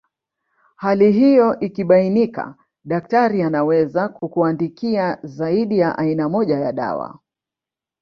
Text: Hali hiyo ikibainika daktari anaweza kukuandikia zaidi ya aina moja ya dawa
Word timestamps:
Hali 0.75 1.11
hiyo 1.11 1.59
ikibainika 1.59 2.55
daktari 2.85 3.41
anaweza 3.43 4.09
kukuandikia 4.09 5.17
zaidi 5.23 5.79
ya 5.79 5.97
aina 5.97 6.29
moja 6.29 6.59
ya 6.59 6.71
dawa 6.73 7.19